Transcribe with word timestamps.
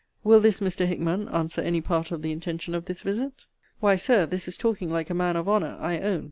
Will 0.23 0.39
this, 0.39 0.59
Mr. 0.61 0.87
Hickman, 0.87 1.27
answer 1.29 1.61
any 1.61 1.79
part 1.79 2.09
of 2.09 2.23
the 2.23 2.31
intention 2.31 2.73
of 2.73 2.85
this 2.85 3.03
visit? 3.03 3.33
Why, 3.81 3.97
Sir, 3.97 4.25
this 4.25 4.47
is 4.47 4.57
talking 4.57 4.89
like 4.89 5.11
a 5.11 5.13
man 5.13 5.35
of 5.35 5.47
honour, 5.47 5.77
I 5.79 5.99
own. 5.99 6.19